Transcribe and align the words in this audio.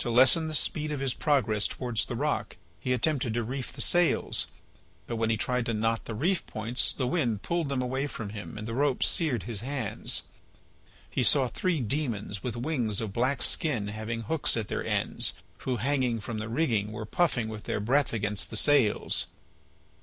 To 0.00 0.10
lessen 0.10 0.46
the 0.46 0.52
speed 0.52 0.92
of 0.92 1.00
his 1.00 1.14
progress 1.14 1.66
towards 1.66 2.04
the 2.04 2.16
rock 2.16 2.58
he 2.78 2.92
attempted 2.92 3.32
to 3.32 3.42
reef 3.42 3.72
the 3.72 3.80
sails, 3.80 4.48
but 5.06 5.16
when 5.16 5.30
he 5.30 5.38
tried 5.38 5.64
to 5.64 5.72
knot 5.72 6.04
the 6.04 6.14
reef 6.14 6.46
points 6.46 6.92
the 6.92 7.06
wind 7.06 7.40
pulled 7.40 7.70
them 7.70 7.80
away 7.80 8.06
from 8.06 8.28
him 8.28 8.58
and 8.58 8.68
the 8.68 8.74
rope 8.74 9.02
seared 9.02 9.44
his 9.44 9.62
hands. 9.62 10.24
He 11.08 11.22
saw 11.22 11.48
three 11.48 11.80
demons 11.80 12.42
with 12.42 12.58
wings 12.58 13.00
of 13.00 13.14
black 13.14 13.40
skin 13.40 13.88
having 13.88 14.20
hooks 14.24 14.54
at 14.58 14.68
their 14.68 14.84
ends, 14.84 15.32
who, 15.60 15.78
hanging 15.78 16.20
from 16.20 16.36
the 16.36 16.50
rigging, 16.50 16.92
were 16.92 17.06
puffing 17.06 17.48
with 17.48 17.64
their 17.64 17.80
breath 17.80 18.12
against 18.12 18.50
the 18.50 18.56
sails. 18.58 19.28